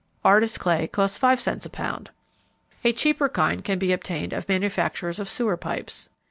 Artists' 0.25 0.57
clay 0.57 0.87
costs 0.87 1.19
five 1.19 1.39
cents 1.39 1.63
a 1.63 1.69
pound. 1.69 2.09
A 2.83 2.91
cheaper 2.91 3.29
kind 3.29 3.63
can 3.63 3.77
be 3.77 3.93
obtained 3.93 4.33
of 4.33 4.49
manufacturers 4.49 5.19
of 5.19 5.29
sewer 5.29 5.57
pipes. 5.57 6.09